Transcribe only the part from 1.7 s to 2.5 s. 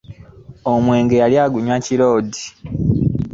kiroodi.